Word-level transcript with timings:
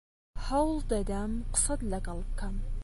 هەوڵ 0.45 0.73
دەدەم 0.91 1.31
قسەت 1.53 1.79
لەگەڵ 1.91 2.19
بکەم. 2.29 2.55